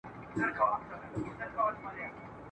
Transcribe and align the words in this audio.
چي 0.03 0.03
د 0.03 0.03
مرګ 0.41 0.55
دام 0.57 0.81
ته 0.89 0.95
لوېدلې 1.11 1.47
وه 1.65 1.69
بېځایه!. 1.81 2.07